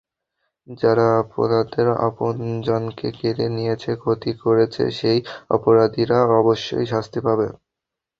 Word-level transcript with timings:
যারা 0.67 1.05
আপনাদের 1.21 1.87
আপনজনকে 2.07 3.07
কেড়ে 3.19 3.45
নিয়েছে, 3.55 3.91
ক্ষতি 4.01 4.31
করেছে, 4.43 4.83
সেই 4.99 5.19
অপরাধীরা 5.55 6.17
অবশ্যই 6.39 6.85
শাস্তি 6.93 7.19
পাবে। 7.25 7.47